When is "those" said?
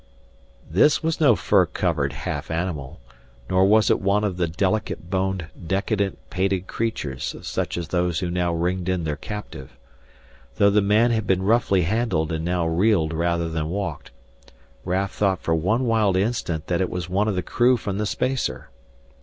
7.89-8.17